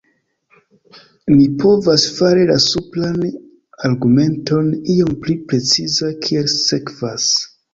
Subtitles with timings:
[1.33, 3.21] Ni povas fari la supran
[3.91, 7.29] argumenton iom pli preciza kiel sekvas.